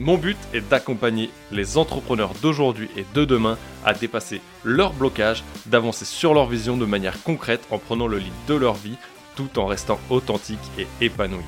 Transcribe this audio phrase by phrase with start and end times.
[0.00, 6.04] Mon but est d'accompagner les entrepreneurs d'aujourd'hui et de demain à dépasser leurs blocages, d'avancer
[6.04, 8.94] sur leur vision de manière concrète en prenant le lead de leur vie
[9.34, 11.42] tout en restant authentique et épanoui.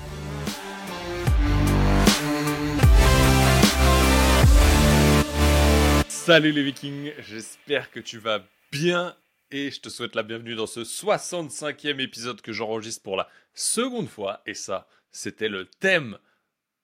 [6.08, 8.40] Salut les vikings, j'espère que tu vas
[8.72, 9.14] bien
[9.52, 14.08] et je te souhaite la bienvenue dans ce 65e épisode que j'enregistre pour la seconde
[14.08, 16.18] fois et ça, c'était le thème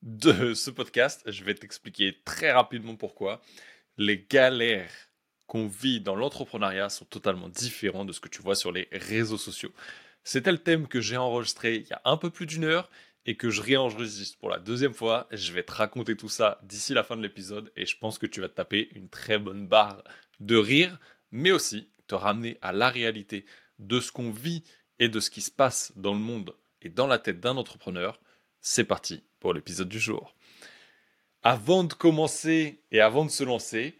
[0.02, 1.22] de ce podcast.
[1.26, 3.40] Je vais t'expliquer très rapidement pourquoi.
[3.96, 4.92] Les galères
[5.46, 9.38] qu'on vit dans l'entrepreneuriat sont totalement différents de ce que tu vois sur les réseaux
[9.38, 9.72] sociaux.
[10.24, 12.90] C'était le thème que j'ai enregistré il y a un peu plus d'une heure
[13.26, 15.28] et que je réenregistre pour la deuxième fois.
[15.30, 18.26] Je vais te raconter tout ça d'ici la fin de l'épisode et je pense que
[18.26, 20.02] tu vas te taper une très bonne barre
[20.40, 20.98] de rire,
[21.30, 23.44] mais aussi te ramener à la réalité
[23.78, 24.64] de ce qu'on vit
[24.98, 28.20] et de ce qui se passe dans le monde et dans la tête d'un entrepreneur.
[28.60, 30.34] C'est parti l'épisode du jour.
[31.42, 33.98] Avant de commencer et avant de se lancer,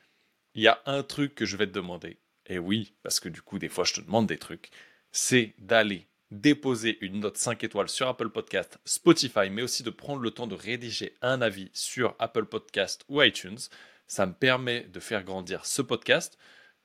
[0.54, 2.18] il y a un truc que je vais te demander.
[2.46, 4.70] Et oui, parce que du coup, des fois, je te demande des trucs.
[5.12, 10.22] C'est d'aller déposer une note 5 étoiles sur Apple Podcast, Spotify, mais aussi de prendre
[10.22, 13.58] le temps de rédiger un avis sur Apple Podcast ou iTunes.
[14.06, 16.38] Ça me permet de faire grandir ce podcast,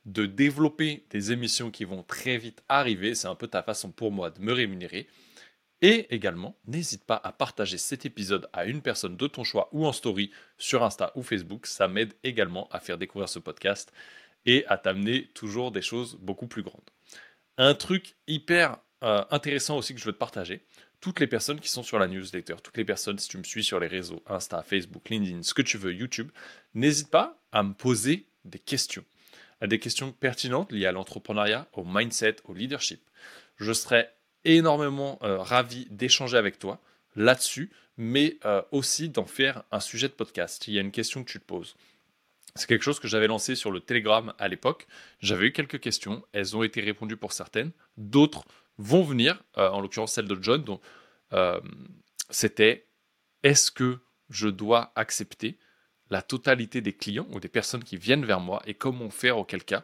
[0.04, 3.14] de développer des émissions qui vont très vite arriver.
[3.14, 5.08] C'est un peu ta façon pour moi de me rémunérer.
[5.82, 9.84] Et également, n'hésite pas à partager cet épisode à une personne de ton choix ou
[9.84, 11.66] en story sur Insta ou Facebook.
[11.66, 13.92] Ça m'aide également à faire découvrir ce podcast
[14.46, 16.88] et à t'amener toujours des choses beaucoup plus grandes.
[17.58, 20.64] Un truc hyper euh, intéressant aussi que je veux te partager,
[21.00, 23.64] toutes les personnes qui sont sur la newsletter, toutes les personnes, si tu me suis
[23.64, 26.30] sur les réseaux, Insta, Facebook, LinkedIn, ce que tu veux, YouTube,
[26.74, 29.04] n'hésite pas à me poser des questions,
[29.60, 33.02] des questions pertinentes liées à l'entrepreneuriat, au mindset, au leadership.
[33.56, 34.08] Je serai
[34.44, 36.80] énormément euh, ravi d'échanger avec toi
[37.16, 40.66] là-dessus, mais euh, aussi d'en faire un sujet de podcast.
[40.68, 41.76] Il y a une question que tu te poses.
[42.54, 44.86] C'est quelque chose que j'avais lancé sur le Telegram à l'époque.
[45.20, 48.44] J'avais eu quelques questions, elles ont été répondues pour certaines, d'autres
[48.78, 50.80] vont venir, euh, en l'occurrence celle de John, dont
[52.28, 52.86] c'était
[53.42, 55.58] est-ce que je dois accepter
[56.10, 59.64] la totalité des clients ou des personnes qui viennent vers moi et comment faire auquel
[59.64, 59.82] cas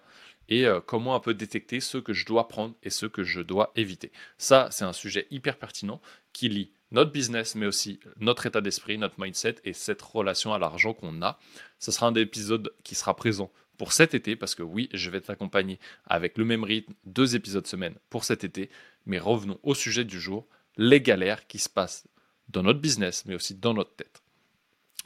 [0.49, 3.41] et euh, comment un peu détecter ceux que je dois prendre et ceux que je
[3.41, 4.13] dois éviter.
[4.39, 6.01] Ça, c'est un sujet hyper pertinent
[6.33, 10.59] qui lie notre business, mais aussi notre état d'esprit, notre mindset et cette relation à
[10.59, 11.39] l'argent qu'on a.
[11.79, 15.11] Ce sera un des épisodes qui sera présent pour cet été, parce que oui, je
[15.11, 18.71] vais t'accompagner avec le même rythme, deux épisodes semaine pour cet été.
[19.07, 22.07] Mais revenons au sujet du jour, les galères qui se passent
[22.49, 24.23] dans notre business, mais aussi dans notre tête.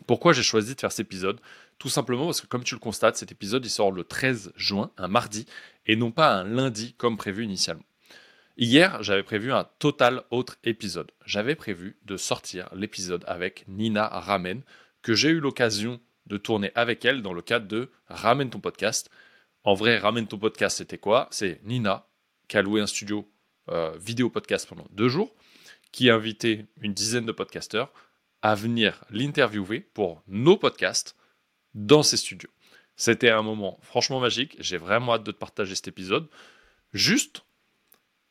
[0.07, 1.41] Pourquoi j'ai choisi de faire cet épisode?
[1.83, 4.93] Tout simplement parce que comme tu le constates, cet épisode il sort le 13 juin,
[4.99, 5.47] un mardi,
[5.85, 7.83] et non pas un lundi comme prévu initialement.
[8.57, 11.11] Hier, j'avais prévu un total autre épisode.
[11.27, 14.63] J'avais prévu de sortir l'épisode avec Nina Ramen,
[15.03, 19.11] que j'ai eu l'occasion de tourner avec elle dans le cadre de Ramène ton podcast.
[19.65, 21.27] En vrai, Ramène ton podcast, c'était quoi?
[21.33, 22.07] C'est Nina
[22.47, 23.29] qui a loué un studio
[23.71, 25.35] euh, vidéo podcast pendant deux jours,
[25.91, 27.93] qui a invité une dizaine de podcasteurs
[28.41, 31.17] à venir l'interviewer pour nos podcasts
[31.75, 32.51] dans ses studios.
[32.97, 34.57] C'était un moment franchement magique.
[34.61, 36.29] J'ai vraiment hâte de te partager cet épisode.
[36.93, 37.45] Juste,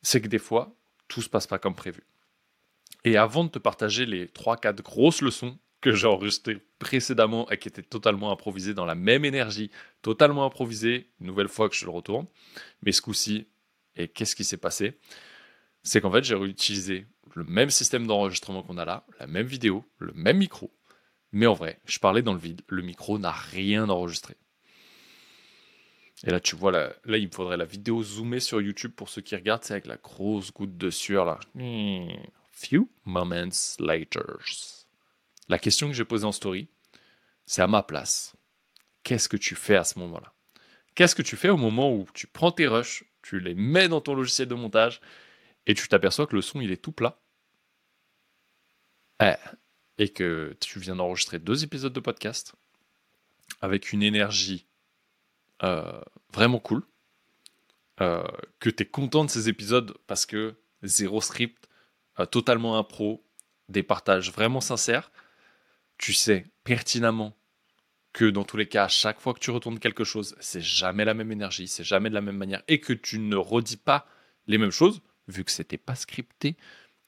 [0.02, 0.74] c'est que des fois,
[1.08, 2.04] tout se passe pas comme prévu.
[3.04, 7.66] Et avant de te partager les 3-4 grosses leçons que j'ai enregistrées précédemment et qui
[7.66, 9.70] étaient totalement improvisées dans la même énergie,
[10.00, 12.26] totalement improvisées, une nouvelle fois que je le retourne,
[12.82, 13.48] mais ce coup-ci,
[13.96, 14.98] et qu'est-ce qui s'est passé?
[15.82, 19.84] C'est qu'en fait, j'ai réutilisé le même système d'enregistrement qu'on a là, la même vidéo,
[19.98, 20.72] le même micro.
[21.32, 24.36] Mais en vrai, je parlais dans le vide, le micro n'a rien enregistré.
[26.24, 29.08] Et là, tu vois, là, là, il me faudrait la vidéo zoomée sur YouTube pour
[29.08, 31.40] ceux qui regardent, c'est avec la grosse goutte de sueur là.
[32.50, 34.38] Few moments later.
[35.48, 36.68] La question que j'ai posée en story,
[37.44, 38.36] c'est à ma place.
[39.02, 40.32] Qu'est-ce que tu fais à ce moment-là?
[40.94, 44.00] Qu'est-ce que tu fais au moment où tu prends tes rushs, tu les mets dans
[44.00, 45.00] ton logiciel de montage
[45.66, 47.18] et tu t'aperçois que le son il est tout plat?
[49.20, 49.34] Eh,
[49.98, 52.54] et que tu viens d'enregistrer deux épisodes de podcast
[53.60, 54.66] avec une énergie
[55.62, 56.00] euh,
[56.32, 56.82] vraiment cool,
[58.00, 58.24] euh,
[58.58, 61.68] que tu es content de ces épisodes parce que zéro script,
[62.18, 63.24] euh, totalement impro,
[63.68, 65.12] des partages vraiment sincères,
[65.98, 67.36] tu sais pertinemment
[68.12, 71.04] que dans tous les cas, à chaque fois que tu retournes quelque chose, c'est jamais
[71.04, 74.06] la même énergie, c'est jamais de la même manière, et que tu ne redis pas
[74.46, 76.56] les mêmes choses, vu que c'était pas scripté,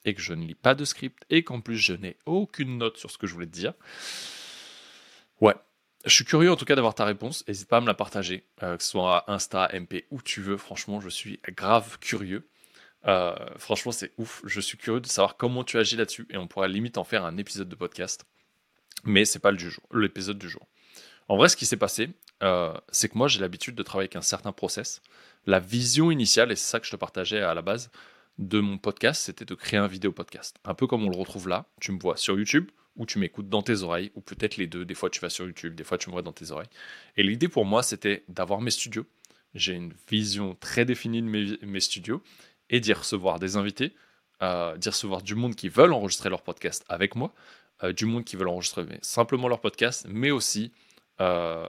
[0.04, 2.96] et que je ne lis pas de script, et qu'en plus je n'ai aucune note
[2.96, 3.74] sur ce que je voulais te dire.
[5.40, 5.54] Ouais,
[6.04, 7.44] je suis curieux en tout cas d'avoir ta réponse.
[7.48, 10.56] N'hésite pas à me la partager, euh, que ce soit Insta, MP, où tu veux.
[10.56, 12.48] Franchement, je suis grave curieux.
[13.06, 14.42] Euh, franchement, c'est ouf.
[14.44, 17.24] Je suis curieux de savoir comment tu agis là-dessus et on pourrait limite en faire
[17.24, 18.26] un épisode de podcast.
[19.04, 19.52] Mais c'est pas
[19.92, 20.66] l'épisode du jour.
[21.28, 22.10] En vrai, ce qui s'est passé,
[22.42, 25.00] euh, c'est que moi, j'ai l'habitude de travailler avec un certain process.
[25.46, 27.90] La vision initiale, et c'est ça que je te partageais à la base
[28.38, 30.56] de mon podcast, c'était de créer un vidéo podcast.
[30.64, 31.66] Un peu comme on le retrouve là.
[31.80, 34.84] Tu me vois sur YouTube ou tu m'écoutes dans tes oreilles, ou peut-être les deux.
[34.84, 36.68] Des fois, tu vas sur YouTube, des fois, tu me vois dans tes oreilles.
[37.16, 39.04] Et l'idée pour moi, c'était d'avoir mes studios.
[39.54, 42.22] J'ai une vision très définie de mes, studios
[42.70, 43.94] et d'y recevoir des invités,
[44.42, 47.32] euh, d'y recevoir du monde qui veulent enregistrer leur podcast avec moi,
[47.82, 50.72] euh, du monde qui veulent enregistrer simplement leur podcast, mais aussi
[51.20, 51.68] euh,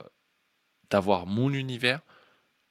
[0.90, 2.00] d'avoir mon univers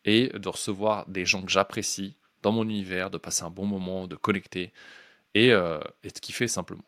[0.03, 4.06] et de recevoir des gens que j'apprécie dans mon univers, de passer un bon moment,
[4.06, 4.71] de connecter
[5.33, 6.86] et, et de kiffer simplement.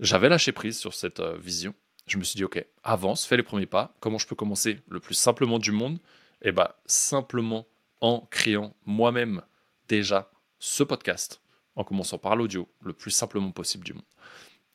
[0.00, 1.74] J'avais lâché prise sur cette euh, vision.
[2.06, 3.94] Je me suis dit, ok, avance, fais les premiers pas.
[4.00, 5.98] Comment je peux commencer le plus simplement du monde?
[6.42, 7.66] Eh bien, simplement
[8.00, 9.42] en créant moi-même
[9.88, 11.40] déjà ce podcast,
[11.74, 14.04] en commençant par l'audio, le plus simplement possible du monde.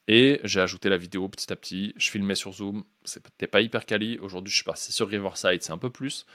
[0.07, 1.93] Et j'ai ajouté la vidéo petit à petit.
[1.97, 2.83] Je filmais sur Zoom.
[3.03, 4.19] C'était pas hyper quali.
[4.19, 6.25] Aujourd'hui, je suis passé sur Riverside, c'est un peu plus.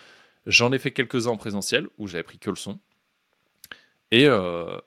[0.47, 2.79] J'en ai fait quelques-uns en présentiel où j'avais pris que le son.
[4.11, 4.79] Et euh,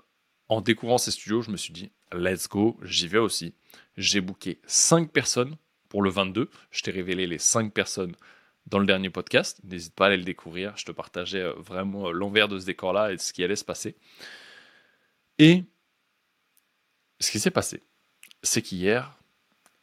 [0.47, 3.53] en découvrant ces studios, je me suis dit, let's go, j'y vais aussi.
[3.97, 5.57] J'ai booké 5 personnes
[5.89, 6.49] pour le 22.
[6.71, 8.15] Je t'ai révélé les 5 personnes
[8.67, 9.59] dans le dernier podcast.
[9.63, 10.75] N'hésite pas à aller le découvrir.
[10.77, 13.65] Je te partageais euh, vraiment euh, l'envers de ce décor-là et ce qui allait se
[13.65, 13.95] passer.
[15.37, 15.63] Et
[17.19, 17.83] ce qui s'est passé,
[18.43, 19.17] c'est qu'hier,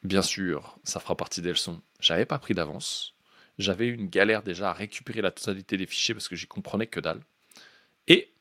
[0.03, 1.83] bien sûr, ça fera partie des leçons.
[2.01, 3.15] J'avais pas pris d'avance.
[3.59, 7.01] J'avais une galère déjà à récupérer la totalité des fichiers parce que j'y comprenais que
[7.01, 7.23] dalle.
[8.07, 8.36] Et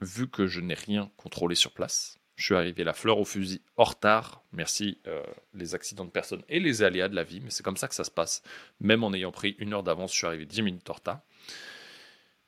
[0.00, 3.60] vu que je n'ai rien contrôlé sur place, je suis arrivé la fleur au fusil
[3.76, 4.42] en retard.
[4.52, 7.76] Merci euh, les accidents de personnes et les aléas de la vie, mais c'est comme
[7.76, 8.42] ça que ça se passe.
[8.80, 11.20] Même en ayant pris une heure d'avance, je suis arrivé 10 minutes en retard.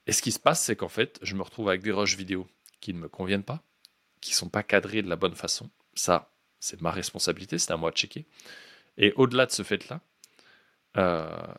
[0.07, 2.47] Et ce qui se passe, c'est qu'en fait, je me retrouve avec des rushs vidéo
[2.81, 3.63] qui ne me conviennent pas,
[4.23, 5.69] qui ne sont pas cadrés de la bonne façon.
[5.95, 8.25] Ça, c'est ma responsabilité, c'est à moi de checker.
[8.97, 10.01] Et au-delà de ce fait-là,
[10.97, 11.55] euh,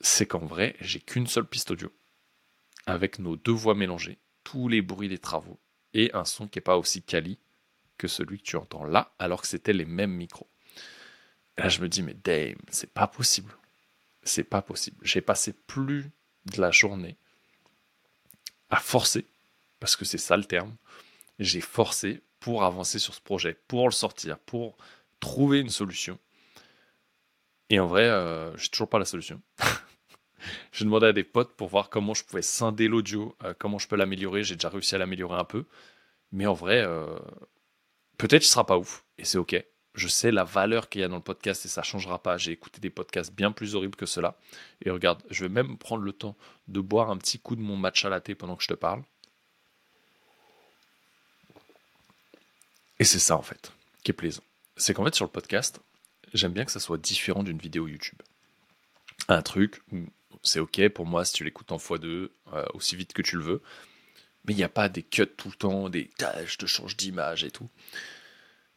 [0.00, 1.90] c'est qu'en vrai, j'ai qu'une seule piste audio
[2.86, 4.18] avec nos deux voix mélangées,
[4.50, 5.58] tous les bruits des travaux,
[5.92, 7.38] et un son qui n'est pas aussi quali
[7.98, 10.48] que celui que tu entends là, alors que c'était les mêmes micros.
[11.58, 13.54] là, je me dis, mais damn, c'est pas possible.
[14.22, 14.96] C'est pas possible.
[15.02, 16.10] J'ai passé plus
[16.46, 17.18] de la journée
[18.70, 19.26] à forcer,
[19.80, 20.74] parce que c'est ça le terme.
[21.38, 24.78] J'ai forcé pour avancer sur ce projet, pour le sortir, pour
[25.20, 26.18] trouver une solution.
[27.68, 29.42] Et en vrai, euh, j'ai toujours pas la solution.
[30.72, 33.88] J'ai demandé à des potes pour voir comment je pouvais scinder l'audio, euh, comment je
[33.88, 34.44] peux l'améliorer.
[34.44, 35.64] J'ai déjà réussi à l'améliorer un peu.
[36.32, 37.18] Mais en vrai, euh,
[38.18, 39.04] peut-être ce sera pas ouf.
[39.18, 39.62] Et c'est ok.
[39.94, 42.38] Je sais la valeur qu'il y a dans le podcast et ça changera pas.
[42.38, 44.38] J'ai écouté des podcasts bien plus horribles que cela.
[44.84, 46.36] Et regarde, je vais même prendre le temps
[46.68, 49.02] de boire un petit coup de mon match à latte pendant que je te parle.
[53.00, 54.42] Et c'est ça en fait qui est plaisant.
[54.76, 55.80] C'est qu'en fait sur le podcast,
[56.32, 58.20] j'aime bien que ça soit différent d'une vidéo YouTube.
[59.28, 60.06] Un truc où
[60.42, 63.42] c'est ok pour moi si tu l'écoutes en x2, euh, aussi vite que tu le
[63.42, 63.62] veux.
[64.44, 66.96] Mais il n'y a pas des cuts tout le temps, des tâches je te change
[66.96, 67.68] d'image et tout.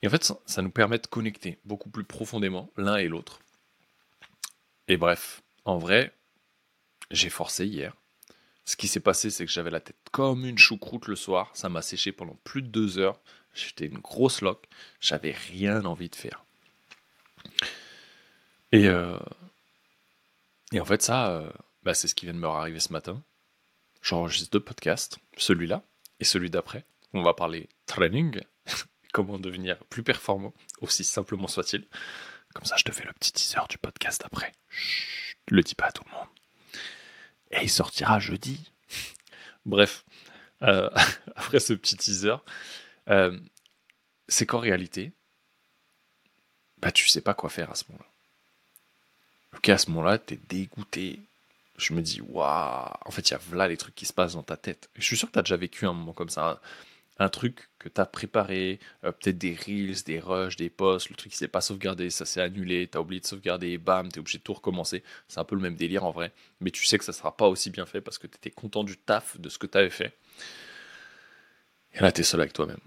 [0.02, 3.40] Et en fait, ça, nous permet de connecter beaucoup plus profondément l'un et l'autre.
[4.88, 6.14] Et bref, en vrai,
[7.12, 7.96] j'ai forcé hier.
[8.66, 11.52] Ce qui s'est passé, c'est que j'avais la tête comme une choucroute le soir.
[11.54, 13.20] Ça m'a séché pendant plus de deux heures.
[13.54, 14.68] J'étais une grosse loque.
[15.00, 16.46] J'avais rien envie de faire.
[18.72, 19.18] Et, euh,
[20.72, 21.52] et en fait, ça, euh,
[21.84, 23.24] bah, c'est ce qui vient de me arriver ce matin.
[24.02, 25.84] J'enregistre deux podcasts, celui-là
[26.20, 26.86] et celui d'après.
[27.14, 28.42] On va parler training,
[29.14, 31.88] comment devenir plus performant, aussi simplement soit-il.
[32.54, 34.54] Comme ça, je te fais le petit teaser du podcast après.
[34.70, 36.28] Chut, le dis pas à tout le monde.
[37.52, 38.72] Et il sortira jeudi.
[39.66, 40.06] Bref,
[40.64, 40.90] euh,
[41.36, 42.36] après ce petit teaser,
[43.10, 43.38] euh,
[44.28, 45.14] c'est qu'en réalité,
[46.78, 48.10] bah, tu sais pas quoi faire à ce moment-là.
[49.62, 51.20] Ok, à ce moment-là, t'es dégoûté.
[51.78, 54.34] Je me dis, waouh, en fait, il y a là les trucs qui se passent
[54.34, 54.90] dans ta tête.
[54.96, 56.60] je suis sûr que t'as déjà vécu un moment comme ça.
[57.20, 61.32] Un, truc que t'as préparé, euh, peut-être des reels, des rushs, des posts, le truc
[61.32, 64.44] qui s'est pas sauvegardé, ça s'est annulé, t'as oublié de sauvegarder, bam, t'es obligé de
[64.44, 65.04] tout recommencer.
[65.28, 66.32] C'est un peu le même délire en vrai.
[66.60, 68.98] Mais tu sais que ça sera pas aussi bien fait parce que t'étais content du
[68.98, 70.18] taf de ce que t'avais fait.
[71.94, 72.80] Et là, t'es seul avec toi-même.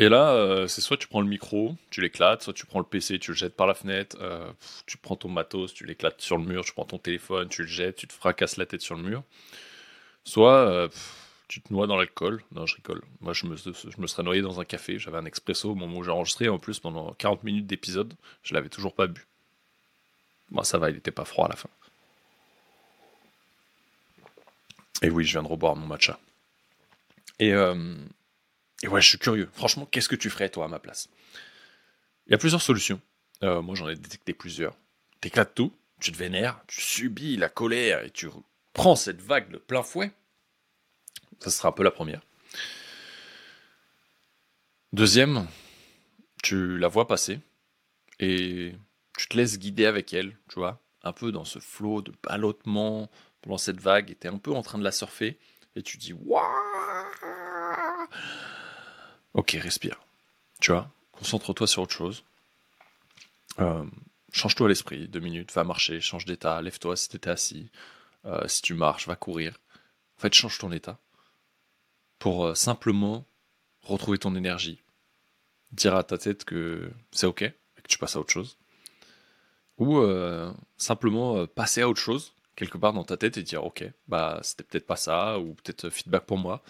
[0.00, 2.84] Et là, euh, c'est soit tu prends le micro, tu l'éclates, soit tu prends le
[2.84, 4.50] PC, tu le jettes par la fenêtre, euh,
[4.86, 7.68] tu prends ton matos, tu l'éclates sur le mur, tu prends ton téléphone, tu le
[7.68, 9.24] jettes, tu te fracasses la tête sur le mur.
[10.22, 10.88] Soit euh,
[11.48, 12.44] tu te noies dans l'alcool.
[12.52, 13.02] Non, je rigole.
[13.20, 15.00] Moi, je me, serais noyé dans un café.
[15.00, 16.48] J'avais un expresso au moment où j'ai enregistré.
[16.48, 18.14] En plus, pendant 40 minutes d'épisode,
[18.44, 19.26] je l'avais toujours pas bu.
[20.52, 21.70] Moi, ça va, il était pas froid à la fin.
[25.02, 26.20] Et oui, je viens de reboire mon matcha.
[27.40, 27.52] Et,
[28.82, 29.48] et ouais, je suis curieux.
[29.52, 31.08] Franchement, qu'est-ce que tu ferais, toi, à ma place?
[32.26, 33.00] Il y a plusieurs solutions.
[33.42, 34.76] Euh, moi, j'en ai détecté plusieurs.
[35.20, 38.28] T'éclates tout, tu te vénères, tu subis la colère et tu
[38.72, 40.12] prends cette vague de plein fouet.
[41.40, 42.22] Ça sera un peu la première.
[44.92, 45.46] Deuxième,
[46.42, 47.40] tu la vois passer
[48.20, 48.74] et
[49.16, 53.10] tu te laisses guider avec elle, tu vois, un peu dans ce flot de ballottement
[53.42, 55.38] pendant cette vague, et tu es un peu en train de la surfer,
[55.76, 56.42] et tu dis Waouh
[59.38, 60.00] Ok, respire.
[60.60, 62.24] Tu vois, concentre-toi sur autre chose.
[63.60, 63.84] Euh,
[64.32, 67.70] change-toi l'esprit, deux minutes, va marcher, change d'état, lève-toi si tu étais assis.
[68.24, 69.56] Euh, si tu marches, va courir.
[70.16, 70.98] En fait, change ton état
[72.18, 73.26] pour euh, simplement
[73.82, 74.82] retrouver ton énergie.
[75.70, 78.58] Dire à ta tête que c'est ok et que tu passes à autre chose.
[79.76, 80.02] Ou
[80.76, 84.64] simplement passer à autre chose quelque part dans ta tête et dire ok, bah c'était
[84.64, 86.64] peut-être pas ça, ou peut-être feedback pour moi,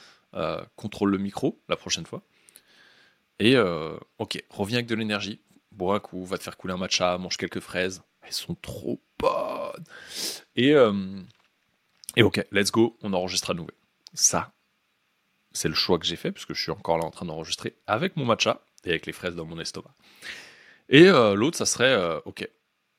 [0.77, 2.23] contrôle le micro la prochaine fois.
[3.39, 5.41] Et euh, ok, reviens avec de l'énergie,
[5.73, 9.01] bois un coup, va te faire couler un matcha, mange quelques fraises, elles sont trop
[9.19, 9.85] bonnes.
[10.57, 11.23] Et, euh,
[12.17, 13.71] et ok, let's go, on enregistre à nouveau.
[14.15, 14.53] Ça,
[15.53, 18.17] c'est le choix que j'ai fait, puisque je suis encore là en train d'enregistrer avec
[18.17, 19.95] mon matcha et avec les fraises dans mon estomac.
[20.89, 22.49] Et l'autre, ça serait, ok,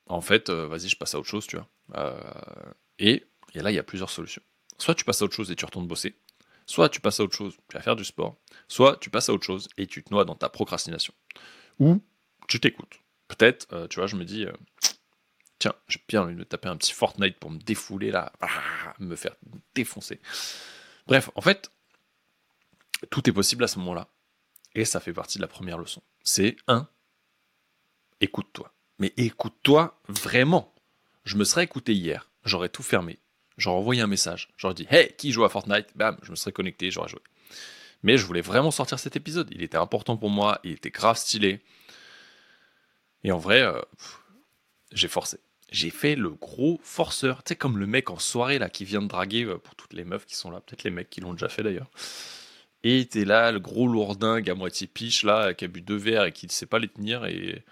[0.08, 1.68] en fait, vas-y, je passe à autre chose, tu vois.
[1.96, 4.42] Euh, et, là, il y a plusieurs solutions.
[4.78, 6.16] Soit tu passes à autre chose et tu retournes bosser,
[6.70, 9.34] soit tu passes à autre chose, tu vas faire du sport, soit tu passes à
[9.34, 11.14] autre chose et tu te noies dans ta procrastination.
[11.80, 12.02] Ou
[12.48, 13.00] tu t'écoutes.
[13.28, 14.54] Peut-être, euh, tu vois, je me dis, euh,
[15.58, 18.32] tiens, j'ai bien envie de taper un petit Fortnite pour me défouler là,
[19.00, 19.36] me faire
[19.74, 20.22] défoncer.
[21.08, 21.72] Bref, en fait,
[23.10, 24.08] tout est possible à ce moment-là.
[24.76, 26.04] Et ça fait partie de la première leçon.
[26.24, 26.88] C'est un,
[28.22, 28.72] écoute-toi.
[29.00, 30.74] Mais écoute-toi vraiment
[31.30, 33.20] je me serais écouté hier, j'aurais tout fermé,
[33.60, 35.88] j'aurais envoyé un message, j'aurais dit Hey, qui joue à Fortnite?
[35.96, 37.20] Bam, je me serais connecté, j'aurais joué.
[38.04, 41.18] Mais je voulais vraiment sortir cet épisode, il était important pour moi, il était grave
[41.18, 41.60] stylé.
[43.24, 43.82] Et en vrai, euh,
[44.92, 45.40] j'ai forcé.
[45.72, 49.02] J'ai fait le gros forceur, tu sais, comme le mec en soirée là qui vient
[49.02, 51.34] de draguer euh, pour toutes les meufs qui sont là, peut-être les mecs qui l'ont
[51.34, 51.92] déjà fait d'ailleurs.
[52.84, 56.26] Et t'es là, le gros lourdingue à moitié piche là, qui a bu deux verres
[56.26, 57.64] et qui ne sait pas les tenir et.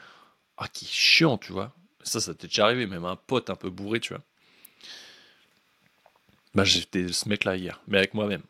[0.58, 1.74] Ah, qui est chiant, tu vois.
[2.02, 4.24] Ça, ça t'est déjà arrivé, même un pote un peu bourré, tu vois.
[6.56, 8.44] Bah, j'étais ce mec-là hier, mais avec moi-même.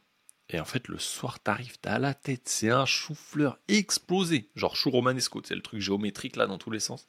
[0.50, 4.50] Et en fait, le soir, t'arrives, t'as la tête, c'est un chou-fleur explosé.
[4.56, 7.08] Genre chou romanesco, c'est le truc géométrique là dans tous les sens.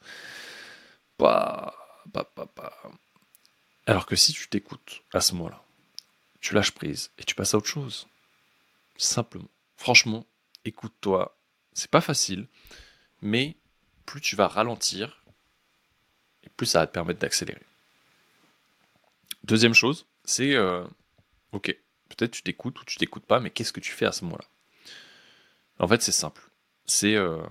[1.19, 1.75] Bah.
[3.87, 5.63] Alors que si tu t'écoutes à ce moment-là,
[6.41, 8.09] tu lâches prise et tu passes à autre chose.
[8.97, 9.49] Simplement.
[9.77, 10.27] Franchement,
[10.65, 11.37] écoute-toi.
[11.75, 12.49] C'est pas facile,
[13.23, 13.57] mais
[14.05, 15.23] plus tu vas ralentir,
[16.57, 17.63] plus ça va te permettre d'accélérer.
[19.45, 20.85] Deuxième chose, c'est euh,
[21.53, 21.75] ok,
[22.11, 24.45] peut-être tu t'écoutes ou tu t'écoutes pas, mais qu'est-ce que tu fais à ce moment-là?
[25.79, 26.51] En fait, c'est simple.
[26.85, 27.43] C'est euh,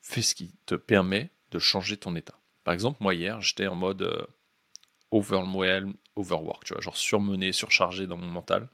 [0.00, 2.38] fais ce qui te permet de changer ton état.
[2.62, 4.24] Par exemple, moi hier, j'étais en mode euh,
[5.10, 8.68] overwork, tu vois, genre surmené, surchargé dans mon mental.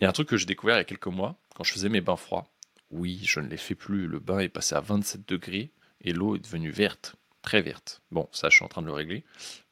[0.00, 1.72] Il y a un truc que j'ai découvert il y a quelques mois, quand je
[1.72, 2.46] faisais mes bains froids.
[2.90, 5.70] Oui, je ne les fais plus, le bain est passé à 27 degrés
[6.02, 8.02] et l'eau est devenue verte très verte.
[8.10, 9.24] Bon, ça, je suis en train de le régler.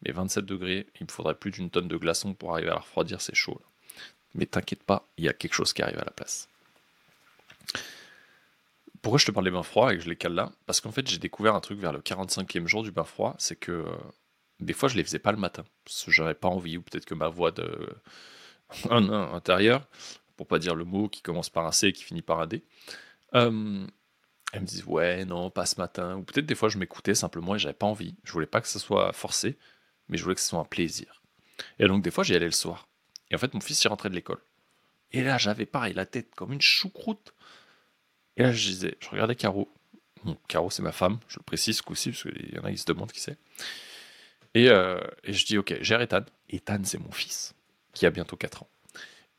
[0.05, 3.21] Mais 27 degrés, il me faudrait plus d'une tonne de glaçons pour arriver à refroidir,
[3.21, 3.61] c'est chaud.
[4.35, 6.49] Mais t'inquiète pas, il y a quelque chose qui arrive à la place.
[9.03, 10.53] Pourquoi je te parle des bains froids et que je les cale là?
[10.67, 13.57] Parce qu'en fait, j'ai découvert un truc vers le 45e jour du bain froid, c'est
[13.57, 13.97] que euh,
[14.61, 15.65] des fois, je les faisais pas le matin.
[15.85, 17.89] Parce que j'avais pas envie, ou peut-être que ma voix de
[18.91, 19.87] un, intérieur,
[20.37, 22.47] pour pas dire le mot qui commence par un C et qui finit par un
[22.47, 22.65] D,
[23.35, 23.87] euh,
[24.53, 26.17] elles me disent ouais non pas ce matin.
[26.17, 28.15] Ou peut-être des fois je m'écoutais simplement et j'avais pas envie.
[28.25, 29.59] Je voulais pas que ce soit forcé
[30.09, 31.23] mais je voulais que ce soit un plaisir.
[31.79, 32.89] Et donc des fois j'y allais le soir.
[33.31, 34.41] Et en fait mon fils y rentrait de l'école.
[35.13, 37.35] Et là j'avais pareil la tête comme une choucroute.
[38.37, 39.73] Et là je disais je regardais Caro.
[40.49, 42.79] Caro c'est ma femme je le précise ce coup-ci parce qu'il y en a qui
[42.79, 43.39] se demandent qui c'est.
[44.55, 46.25] Et, euh, et, je dis ok gère Ethan.
[46.49, 47.55] Ethan c'est mon fils
[47.93, 48.69] qui a bientôt 4 ans.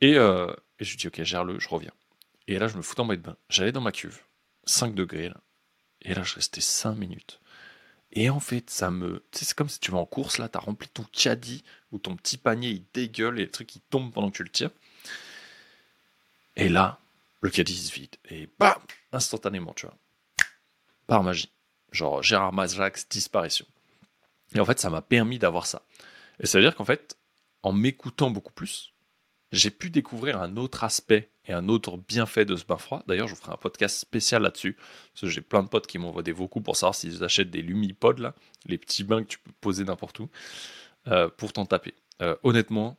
[0.01, 1.91] Et, euh, et je dis ok gère-le je reviens.
[2.47, 4.21] Et là je me foutais en mode bain j'allais dans ma cuve
[4.65, 5.29] 5 degrés.
[5.29, 5.37] Là.
[6.01, 7.39] Et là, je restais 5 minutes.
[8.11, 9.23] Et en fait, ça me.
[9.31, 12.37] C'est comme si tu vas en course, là, t'as rempli ton caddie, ou ton petit
[12.37, 14.71] panier, il dégueule, et le truc, il tombe pendant que tu le tires.
[16.55, 16.99] Et là,
[17.41, 18.15] le caddie se vide.
[18.29, 18.79] Et bam
[19.11, 19.95] Instantanément, tu vois.
[21.07, 21.51] Par magie.
[21.91, 23.65] Genre Gérard Majax, disparition.
[24.53, 25.83] Et en fait, ça m'a permis d'avoir ça.
[26.39, 27.17] Et ça veut dire qu'en fait,
[27.63, 28.93] en m'écoutant beaucoup plus,
[29.51, 33.03] j'ai pu découvrir un autre aspect et un autre bienfait de ce bain froid.
[33.07, 34.73] D'ailleurs, je vous ferai un podcast spécial là-dessus.
[34.73, 37.63] Parce que j'ai plein de potes qui m'envoient des vocaux pour savoir s'ils achètent des
[37.63, 40.29] Lumipods, là, les petits bains que tu peux poser n'importe où,
[41.07, 41.95] euh, pour t'en taper.
[42.21, 42.97] Euh, honnêtement,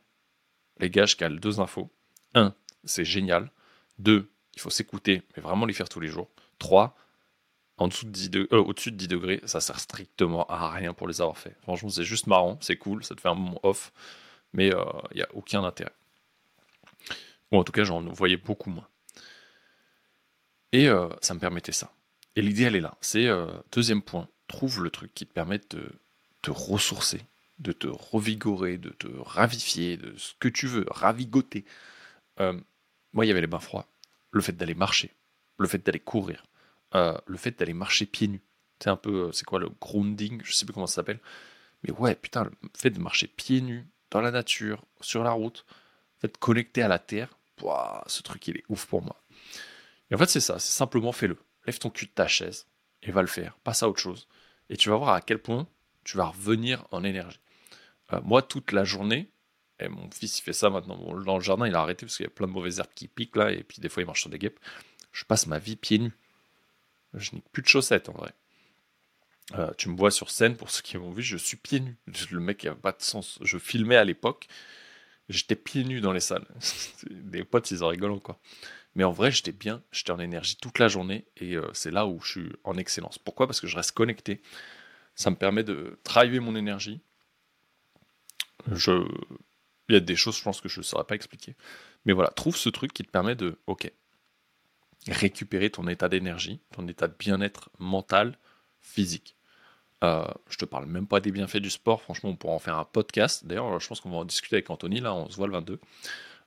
[0.79, 1.89] les gars, je cale deux infos.
[2.35, 2.53] Un,
[2.83, 3.51] c'est génial.
[3.99, 6.29] Deux, il faut s'écouter, mais vraiment les faire tous les jours.
[6.59, 6.97] Trois,
[7.77, 10.93] en dessous de 10 degrés, euh, au-dessus de 10 degrés, ça sert strictement à rien
[10.93, 11.55] pour les avoir fait.
[11.61, 13.93] Franchement, c'est juste marrant, c'est cool, ça te fait un moment off,
[14.51, 14.67] mais
[15.11, 15.93] il n'y a aucun intérêt.
[17.51, 18.87] Ou en tout cas, j'en voyais beaucoup moins.
[20.71, 21.93] Et euh, ça me permettait ça.
[22.35, 22.97] Et l'idée, elle est là.
[23.01, 24.27] C'est euh, deuxième point.
[24.47, 25.91] Trouve le truc qui te permet de
[26.41, 27.21] te ressourcer,
[27.59, 31.65] de te revigorer, de te ravifier, de ce que tu veux, ravigoter.
[32.39, 32.59] Euh,
[33.13, 33.87] moi, il y avait les bains froids.
[34.31, 35.13] Le fait d'aller marcher,
[35.57, 36.45] le fait d'aller courir,
[36.93, 38.41] le fait d'aller marcher pieds nus.
[38.79, 40.41] C'est un peu, c'est quoi le grounding?
[40.45, 41.19] Je sais plus comment ça s'appelle.
[41.83, 45.65] Mais ouais, putain, le fait de marcher pieds nus dans la nature, sur la route,
[46.23, 47.37] de connecter à la terre,
[48.07, 49.21] ce truc il est ouf pour moi.
[50.09, 51.37] Et en fait, c'est ça, c'est simplement fais-le.
[51.65, 52.67] Lève ton cul de ta chaise
[53.03, 53.57] et va le faire.
[53.63, 54.27] Passe à autre chose.
[54.69, 55.67] Et tu vas voir à quel point
[56.03, 57.39] tu vas revenir en énergie.
[58.13, 59.31] Euh, moi, toute la journée,
[59.79, 60.97] et mon fils il fait ça maintenant.
[61.23, 63.07] dans le jardin, il a arrêté parce qu'il y a plein de mauvaises herbes qui
[63.07, 64.59] piquent là, et puis des fois il marche sur des guêpes.
[65.11, 66.13] Je passe ma vie pieds nus.
[67.13, 68.33] Je n'ai plus de chaussettes en vrai.
[69.55, 71.97] Euh, tu me vois sur scène, pour ceux qui m'ont vu, je suis pieds nus.
[72.31, 73.39] Le mec, il a pas de sens.
[73.41, 74.47] Je filmais à l'époque,
[75.31, 76.45] J'étais pieds nus dans les salles.
[77.09, 78.39] Des potes, ils en rigolent quoi.
[78.95, 82.05] Mais en vrai, j'étais bien, j'étais en énergie toute la journée et euh, c'est là
[82.05, 83.17] où je suis en excellence.
[83.17, 83.47] Pourquoi?
[83.47, 84.41] Parce que je reste connecté.
[85.15, 87.01] Ça me permet de driver mon énergie.
[88.67, 89.05] Il
[89.89, 91.55] y a des choses, je pense, que je ne saurais pas expliquer.
[92.05, 93.91] Mais voilà, trouve ce truc qui te permet de, ok,
[95.07, 98.37] récupérer ton état d'énergie, ton état de bien-être mental,
[98.81, 99.35] physique.
[100.03, 102.01] Euh, je te parle même pas des bienfaits du sport.
[102.01, 103.45] Franchement, on pourra en faire un podcast.
[103.45, 104.99] D'ailleurs, je pense qu'on va en discuter avec Anthony.
[104.99, 105.79] Là, on se voit le 22.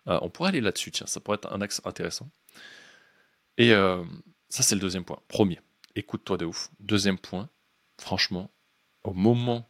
[0.09, 0.91] Euh, on pourrait aller là-dessus.
[0.91, 2.29] Tiens, ça pourrait être un axe intéressant.
[3.57, 4.03] Et euh,
[4.49, 5.21] ça, c'est le deuxième point.
[5.29, 5.61] Premier,
[5.95, 6.71] écoute-toi de ouf.
[6.81, 7.49] Deuxième point,
[7.99, 8.51] franchement,
[9.05, 9.69] au moment,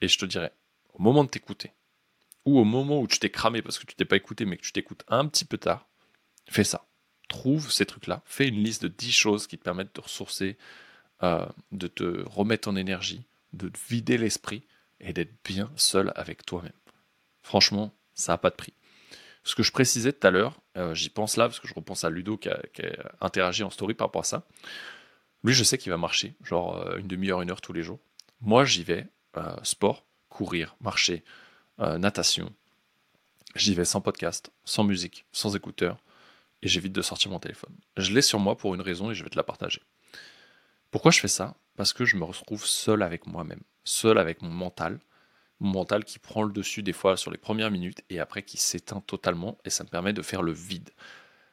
[0.00, 0.52] et je te dirais,
[0.92, 1.72] au moment de t'écouter,
[2.44, 4.62] ou au moment où tu t'es cramé parce que tu t'es pas écouté, mais que
[4.62, 5.88] tu t'écoutes un petit peu tard,
[6.46, 6.86] fais ça.
[7.28, 8.22] Trouve ces trucs-là.
[8.26, 10.58] Fais une liste de 10 choses qui te permettent de ressourcer,
[11.22, 13.22] euh, de te remettre en énergie,
[13.52, 14.62] de te vider l'esprit
[15.00, 16.72] et d'être bien seul avec toi-même.
[17.42, 18.72] Franchement, ça n'a pas de prix.
[19.44, 22.02] Ce que je précisais tout à l'heure, euh, j'y pense là parce que je repense
[22.04, 22.60] à Ludo qui a,
[23.20, 24.46] interagi en story par rapport à ça.
[25.44, 28.00] Lui, je sais qu'il va marcher, genre euh, une demi-heure, une heure tous les jours.
[28.40, 29.06] Moi, j'y vais,
[29.62, 31.24] sport, courir, marcher,
[31.78, 32.52] natation.
[33.54, 35.98] J'y vais sans podcast, sans musique, sans écouteurs,
[36.62, 37.74] et j'évite de sortir mon téléphone.
[37.96, 39.80] Je l'ai sur moi pour une raison et je vais te la partager.
[40.94, 41.56] Pourquoi je fais ça?
[41.74, 45.00] Parce que je me retrouve seul avec moi-même, seul avec mon mental,
[45.58, 48.58] mon mental qui prend le dessus des fois sur les premières minutes et après qui
[48.58, 50.90] s'éteint totalement et ça me permet de faire le vide.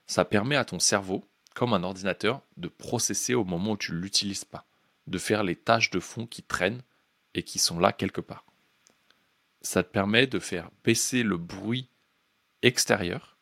[0.05, 3.97] Ça permet à ton cerveau, comme un ordinateur, de processer au moment où tu ne
[3.97, 4.67] l'utilises pas,
[5.07, 6.83] de faire les tâches de fond qui traînent
[7.33, 8.45] et qui sont là quelque part.
[9.63, 11.89] Ça te permet de faire baisser le bruit
[12.61, 13.37] extérieur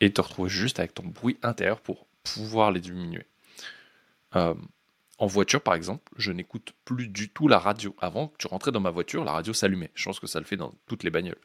[0.00, 3.24] et te retrouver juste avec ton bruit intérieur pour pouvoir les diminuer.
[4.36, 4.54] Euh,
[5.18, 7.96] en voiture, par exemple, je n'écoute plus du tout la radio.
[7.98, 9.90] Avant, que tu rentrais dans ma voiture, la radio s'allumait.
[9.94, 11.40] Je pense que ça le fait dans toutes les bagnoles.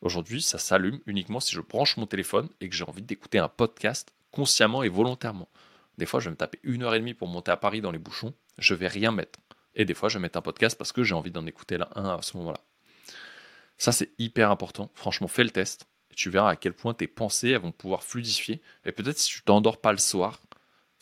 [0.00, 3.48] Aujourd'hui, ça s'allume uniquement si je branche mon téléphone et que j'ai envie d'écouter un
[3.48, 5.48] podcast consciemment et volontairement.
[5.98, 7.90] Des fois, je vais me taper une heure et demie pour monter à Paris dans
[7.90, 8.34] les bouchons.
[8.58, 9.38] Je vais rien mettre.
[9.74, 12.16] Et des fois, je vais mettre un podcast parce que j'ai envie d'en écouter un
[12.16, 12.60] à ce moment-là.
[13.78, 14.90] Ça, c'est hyper important.
[14.94, 15.86] Franchement, fais le test.
[16.16, 18.62] Tu verras à quel point tes pensées vont pouvoir fluidifier.
[18.84, 20.40] Et peut-être si tu t'endors pas le soir,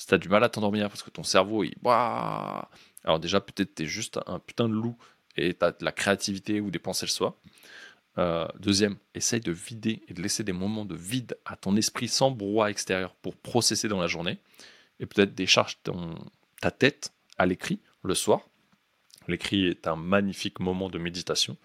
[0.02, 1.76] si tu as du mal à t'endormir parce que ton cerveau, il.
[1.84, 4.96] Alors, déjà, peut-être tu es juste un putain de loup
[5.36, 7.34] et tu as de la créativité ou des pensées le soir.
[8.18, 12.08] Euh, deuxième, essaye de vider et de laisser des moments de vide à ton esprit
[12.08, 14.38] sans brouhaha extérieur pour processer dans la journée.
[14.98, 16.16] Et peut-être décharge ton,
[16.60, 18.40] ta tête à l'écrit le soir.
[19.28, 21.56] L'écrit est un magnifique moment de méditation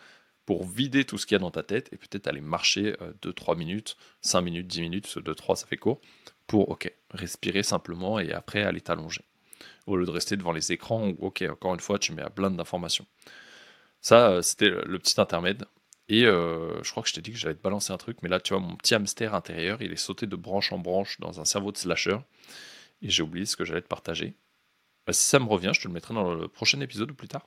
[0.48, 3.52] pour vider tout ce qu'il y a dans ta tête et peut-être aller marcher 2-3
[3.52, 6.00] euh, minutes, 5 minutes, 10 minutes, ce 2-3 ça fait court,
[6.48, 9.26] pour, ok, respirer simplement et après aller t'allonger.
[9.88, 12.30] Au lieu de rester devant les écrans où, ok, encore une fois, tu mets à
[12.30, 13.06] plein d'informations.
[14.00, 15.66] Ça, euh, c'était le petit intermède.
[16.08, 18.30] Et euh, je crois que je t'ai dit que j'allais te balancer un truc, mais
[18.30, 21.42] là, tu vois, mon petit hamster intérieur, il est sauté de branche en branche dans
[21.42, 22.20] un cerveau de slasher.
[23.02, 24.34] Et j'ai oublié ce que j'allais te partager.
[25.06, 27.28] Bah, si ça me revient, je te le mettrai dans le prochain épisode ou plus
[27.28, 27.46] tard.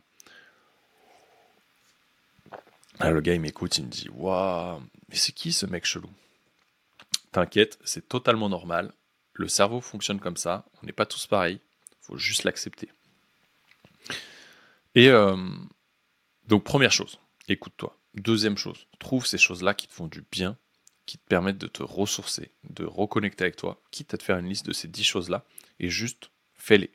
[3.03, 6.11] Ah, le gars, il m'écoute, il me dit Waouh, mais c'est qui ce mec chelou?
[7.33, 8.93] T'inquiète, c'est totalement normal.
[9.33, 10.67] Le cerveau fonctionne comme ça.
[10.83, 11.61] On n'est pas tous pareils.
[11.93, 12.91] Il faut juste l'accepter.
[14.95, 15.37] Et euh,
[16.47, 17.97] donc, première chose, écoute-toi.
[18.15, 20.59] Deuxième chose, trouve ces choses-là qui te font du bien,
[21.07, 24.49] qui te permettent de te ressourcer, de reconnecter avec toi, quitte à te faire une
[24.49, 25.45] liste de ces dix choses-là,
[25.79, 26.91] et juste fais-les.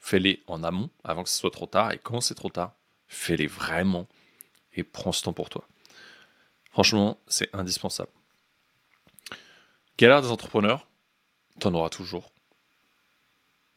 [0.00, 2.74] Fais-les en amont, avant que ce soit trop tard, et quand c'est trop tard,
[3.06, 4.06] fais-les vraiment,
[4.76, 5.66] et prends ce temps pour toi.
[6.70, 8.10] Franchement, c'est indispensable.
[9.98, 10.88] Galère des entrepreneurs,
[11.58, 12.30] t'en auras toujours.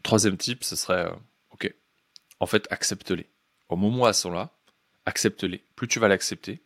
[0.04, 1.16] Troisième type, ce serait, euh,
[1.52, 1.74] ok,
[2.40, 3.30] en fait, accepte-les.
[3.70, 4.52] Au moment où elles sont là,
[5.06, 5.64] accepte-les.
[5.76, 6.62] Plus tu vas l'accepter,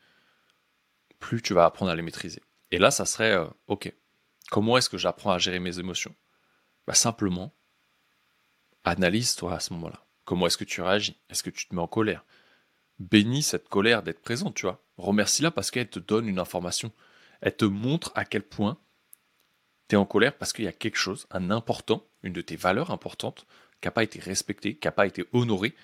[1.20, 2.42] plus tu vas apprendre à les maîtriser.
[2.72, 3.94] Et là, ça serait, euh, ok,
[4.50, 6.16] comment est-ce que j'apprends à gérer mes émotions?
[6.88, 7.54] Bah, Simplement,
[8.84, 10.04] analyse-toi à ce moment-là.
[10.26, 11.18] Comment est-ce que tu réagis?
[11.30, 12.26] Est-ce que tu te mets en colère?
[13.00, 14.84] Bénis cette colère d'être présente, tu vois.
[14.98, 16.92] Remercie-la parce qu'elle te donne une information.
[17.42, 18.78] Elle te montre à quel point
[19.88, 22.56] tu es en colère parce qu'il y a quelque chose, un important, une de tes
[22.56, 23.46] valeurs importantes,
[23.82, 25.76] qui n'a pas été respectée, qui n'a pas été honorée,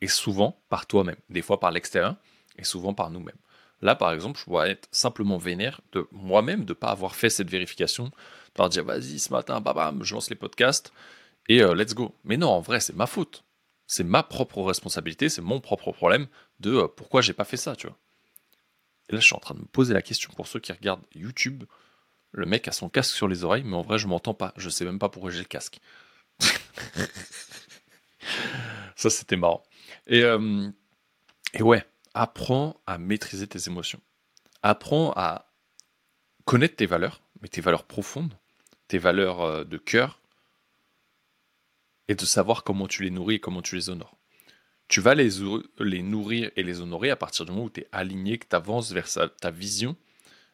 [0.00, 2.16] et souvent par toi-même, des fois par l'extérieur,
[2.56, 3.36] et souvent par nous-mêmes.
[3.82, 7.30] Là, par exemple, je pourrais être simplement vénère de moi-même de ne pas avoir fait
[7.30, 8.12] cette vérification, de
[8.58, 10.92] leur dire vas-y, ce matin, bam, je lance les podcasts,
[11.48, 12.14] et euh, let's go.
[12.24, 13.44] Mais non, en vrai, c'est ma faute.
[13.92, 16.26] C'est ma propre responsabilité, c'est mon propre problème
[16.60, 17.98] de euh, pourquoi j'ai pas fait ça, tu vois.
[19.10, 21.04] Et là, je suis en train de me poser la question pour ceux qui regardent
[21.14, 21.64] YouTube.
[22.30, 24.54] Le mec a son casque sur les oreilles, mais en vrai, je m'entends pas.
[24.56, 25.78] Je sais même pas pourquoi j'ai le casque.
[28.96, 29.62] ça, c'était marrant.
[30.06, 30.70] Et, euh,
[31.52, 34.00] et ouais, apprends à maîtriser tes émotions.
[34.62, 35.52] Apprends à
[36.46, 38.32] connaître tes valeurs, mais tes valeurs profondes,
[38.88, 40.21] tes valeurs euh, de cœur,
[42.12, 44.18] et de savoir comment tu les nourris et comment tu les honores.
[44.88, 45.30] Tu vas les,
[45.78, 48.54] les nourrir et les honorer à partir du moment où tu es aligné, que tu
[48.54, 49.08] avances vers
[49.40, 49.96] ta vision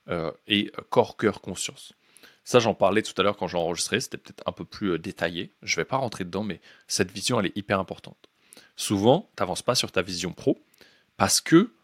[0.08, 1.94] euh, et corps, cœur, conscience.
[2.44, 4.98] Ça, j'en parlais tout à l'heure quand j'ai enregistré, c'était peut-être un peu plus euh,
[4.98, 5.52] détaillé.
[5.62, 8.28] Je ne vais pas rentrer dedans, mais cette vision, elle est hyper importante.
[8.76, 10.64] Souvent, tu n'avances pas sur ta vision pro
[11.16, 11.74] parce que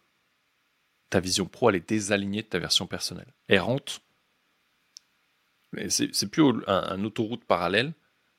[1.09, 3.33] ta vision pro, elle est désalignée de ta version personnelle.
[3.49, 3.99] Errante.
[5.89, 7.93] C'est plus un, autoroute parallèle,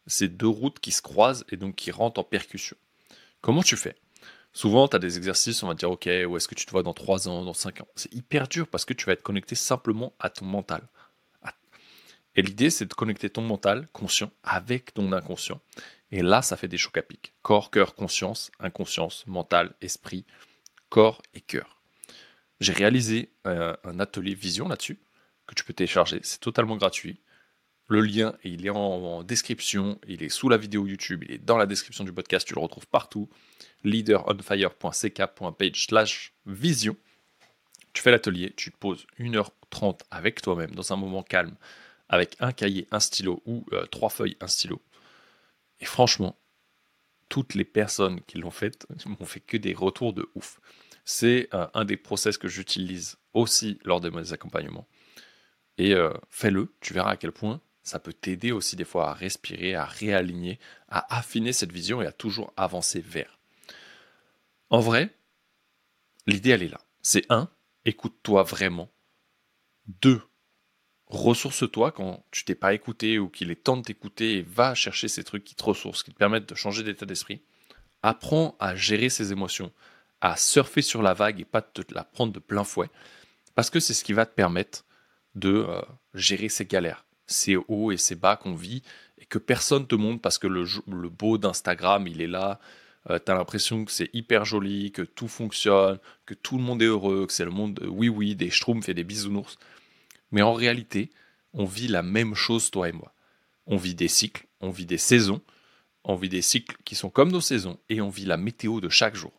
[0.06, 2.76] c'est deux routes qui se croisent et donc qui rentrent en percussion.
[3.40, 3.96] Comment tu fais?
[4.52, 6.82] Souvent, tu as des exercices, on va dire, ok, où est-ce que tu te vois
[6.82, 7.88] dans 3 ans, dans 5 ans?
[7.94, 10.88] C'est hyper dur parce que tu vas être connecté simplement à ton mental.
[12.36, 15.60] Et l'idée, c'est de connecter ton mental conscient avec ton inconscient.
[16.10, 17.34] Et là, ça fait des chocs à pic.
[17.42, 20.26] Corps, cœur, conscience, inconscience, mental, esprit,
[20.90, 21.80] corps et cœur.
[22.60, 24.98] J'ai réalisé euh, un atelier vision là-dessus
[25.46, 26.20] que tu peux télécharger.
[26.22, 27.20] C'est totalement gratuit.
[27.88, 31.57] Le lien, il est en, description, il est sous la vidéo YouTube, il est dans
[31.57, 33.29] la description du podcast, tu le retrouves partout.
[33.85, 36.96] leaderonfire.ck.page slash vision.
[37.92, 41.55] Tu fais l'atelier, tu te poses 1h30 avec toi-même dans un moment calme,
[42.09, 44.83] avec un cahier, un stylo ou euh, trois feuilles, un stylo.
[45.81, 46.37] Et franchement,
[47.29, 50.61] toutes les personnes qui l'ont fait m'ont fait que des retours de ouf.
[51.05, 54.88] C'est euh, un des process que j'utilise aussi lors de mes accompagnements.
[55.79, 59.14] Et euh, fais-le, tu verras à quel point ça peut t'aider aussi des fois à
[59.14, 63.38] respirer, à réaligner, à affiner cette vision et à toujours avancer vers.
[64.70, 65.16] En vrai,
[66.27, 66.81] l'idée elle est là.
[67.01, 67.49] C'est un,
[67.85, 68.90] écoute-toi vraiment.
[69.87, 70.20] Deux,
[71.07, 75.07] ressource-toi quand tu t'es pas écouté ou qu'il est temps de t'écouter et va chercher
[75.07, 77.40] ces trucs qui te ressourcent, qui te permettent de changer d'état d'esprit.
[78.03, 79.72] Apprends à gérer ses émotions,
[80.20, 82.90] à surfer sur la vague et pas te la prendre de plein fouet,
[83.55, 84.85] parce que c'est ce qui va te permettre
[85.37, 85.83] de euh,
[86.14, 88.82] gérer ces galères, ces hauts et ces bas qu'on vit
[89.18, 92.60] et que personne te montre parce que le, beau d'Instagram, il est là.
[93.10, 96.82] Euh, tu as l'impression que c'est hyper joli, que tout fonctionne, que tout le monde
[96.82, 99.58] est heureux, que c'est le monde oui oui des schtroumpfs et des bisounours.
[100.32, 101.10] Mais en réalité,
[101.52, 103.14] on vit la même chose toi et moi.
[103.66, 105.40] On vit des cycles, on vit des saisons,
[106.04, 108.88] on vit des cycles qui sont comme nos saisons et on vit la météo de
[108.88, 109.32] chaque jour.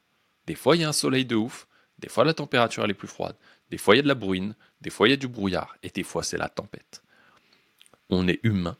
[0.48, 1.68] Des fois, il y a un soleil de ouf,
[2.00, 3.36] des fois la température est plus froide,
[3.70, 5.78] des fois il y a de la bruine, des fois il y a du brouillard
[5.84, 7.04] et des fois c'est la tempête
[8.10, 8.78] on est humain.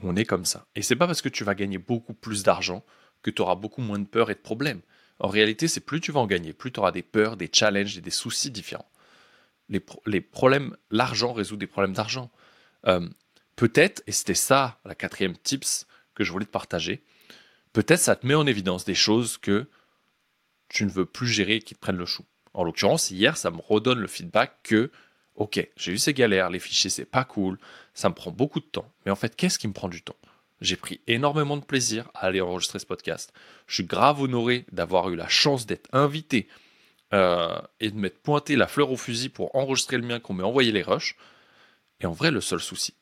[0.00, 0.66] On est comme ça.
[0.74, 2.84] Et c'est pas parce que tu vas gagner beaucoup plus d'argent
[3.22, 4.82] que tu auras beaucoup moins de peur et de problèmes.
[5.18, 7.96] En réalité, c'est plus tu vas en gagner, plus tu auras des peurs, des challenges
[7.96, 8.88] et des soucis différents.
[9.68, 12.30] Les, problèmes, l'argent résout des problèmes d'argent.
[12.86, 13.08] Euh,
[13.56, 17.02] peut-être, et c'était ça la quatrième tips que je voulais te partager,
[17.72, 19.66] peut-être ça te met en évidence des choses que
[20.68, 22.24] tu ne veux plus gérer et qui te prennent le chou.
[22.54, 24.90] En l'occurrence, hier, ça me redonne le feedback que
[25.36, 27.58] ok, j'ai eu ces galères, les fichiers c'est pas cool,
[27.94, 28.90] ça me prend beaucoup de temps.
[29.04, 30.16] Mais en fait, qu'est-ce qui me prend du temps?
[30.60, 33.32] J'ai pris énormément de plaisir à aller enregistrer ce podcast.
[33.66, 36.48] Je suis grave honoré d'avoir eu la chance d'être invité
[37.12, 40.42] euh, et de m'être pointé la fleur au fusil pour enregistrer le mien qu'on m'ait
[40.42, 41.16] envoyé les rushs.
[42.00, 42.94] Et en vrai, le seul souci,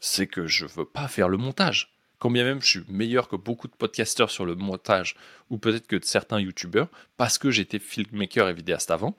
[0.00, 1.92] c'est que je veux pas faire le montage.
[2.18, 5.16] Quand bien même je suis meilleur que beaucoup de podcasteurs sur le montage,
[5.50, 9.14] ou peut-être que certains youtubeurs, parce que j'étais filmmaker et vidéaste avant,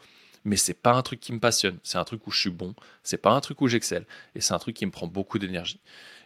[0.47, 1.77] mais c'est pas un truc qui me passionne.
[1.83, 4.53] C'est un truc où je suis bon, c'est pas un truc où j'excelle, et c'est
[4.53, 5.81] un truc qui me prend beaucoup d'énergie.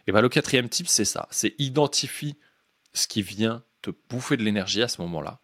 [0.06, 2.36] Et bien le quatrième type, c'est ça, c'est identifie
[2.92, 5.40] ce qui vient te bouffer de l'énergie à ce moment-là,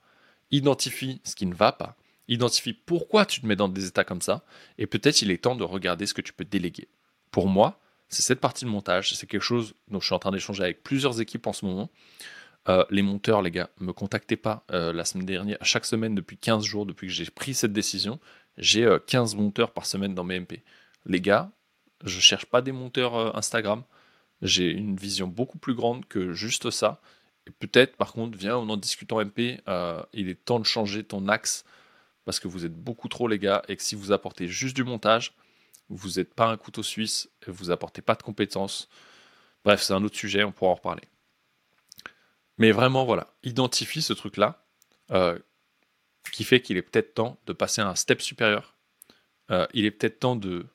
[0.53, 1.97] identifie ce qui ne va pas,
[2.29, 4.45] identifie pourquoi tu te mets dans des états comme ça,
[4.79, 6.87] et peut-être il est temps de regarder ce que tu peux déléguer.
[7.33, 10.31] Pour moi, c'est cette partie de montage, c'est quelque chose dont je suis en train
[10.31, 11.91] d'échanger avec plusieurs équipes en ce moment.
[12.69, 16.37] Euh, les monteurs, les gars, me contactez pas euh, la semaine dernière, chaque semaine depuis
[16.37, 18.21] 15 jours, depuis que j'ai pris cette décision,
[18.59, 20.63] j'ai 15 euh, monteurs par semaine dans mes MP.
[21.07, 21.51] Les gars,
[22.05, 23.83] je cherche pas des monteurs Instagram,
[24.43, 27.01] j'ai une vision beaucoup plus grande que juste ça.
[27.47, 29.61] Et peut-être, par contre, viens, en discute en MP,
[30.13, 31.65] il est temps de changer ton axe
[32.29, 34.85] parce que vous êtes beaucoup trop, les gars, et que si vous apportez juste du
[34.85, 35.33] montage,
[35.89, 38.91] vous n'êtes pas un couteau suisse, et vous apportez pas de compétences.
[39.65, 41.05] Bref, c'est un autre sujet, on pourra en reparler.
[42.59, 44.63] Mais vraiment, voilà, identifie ce truc-là
[45.11, 45.39] euh,
[46.31, 48.75] qui fait qu'il est peut-être temps de passer à un step supérieur.
[49.51, 50.67] Euh, il est peut-être temps de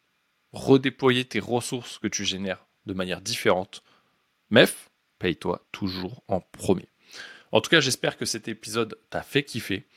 [0.52, 3.84] redéployer tes ressources que tu génères de manière différente.
[4.50, 4.90] MEF,
[5.20, 6.90] paye-toi toujours en premier.
[7.52, 9.88] En tout cas, j'espère que cet épisode t'a fait kiffer.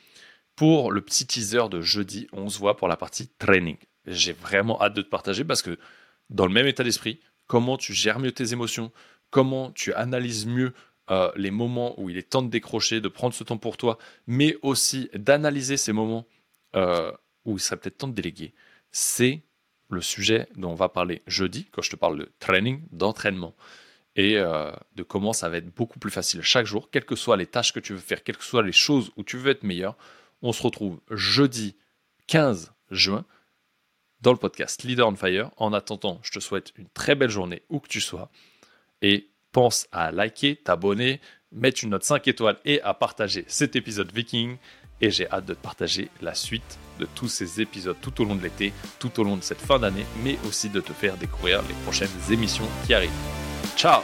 [0.56, 3.76] Pour le petit teaser de jeudi, on se voit pour la partie training.
[4.06, 5.78] J'ai vraiment hâte de te partager parce que
[6.30, 8.92] dans le même état d'esprit, comment tu gères mieux tes émotions,
[9.30, 10.72] comment tu analyses mieux
[11.10, 13.98] euh, les moments où il est temps de décrocher, de prendre ce temps pour toi,
[14.26, 16.26] mais aussi d'analyser ces moments
[16.74, 17.12] euh,
[17.44, 18.54] où il serait peut-être temps de déléguer.
[18.90, 19.42] C'est
[19.88, 23.54] le sujet dont on va parler jeudi, quand je te parle de training, d'entraînement,
[24.16, 27.36] et euh, de comment ça va être beaucoup plus facile chaque jour, quelles que soient
[27.36, 29.62] les tâches que tu veux faire, quelles que soient les choses où tu veux être
[29.62, 29.96] meilleur.
[30.42, 31.76] On se retrouve jeudi
[32.26, 33.24] 15 juin
[34.22, 35.50] dans le podcast Leader on Fire.
[35.58, 38.30] En attendant, je te souhaite une très belle journée où que tu sois.
[39.02, 41.18] Et pense à liker, t'abonner,
[41.50, 44.58] mettre une note 5 étoiles et à partager cet épisode Viking.
[45.00, 48.34] Et j'ai hâte de te partager la suite de tous ces épisodes tout au long
[48.34, 51.62] de l'été, tout au long de cette fin d'année, mais aussi de te faire découvrir
[51.62, 53.10] les prochaines émissions qui arrivent.
[53.78, 54.02] Ciao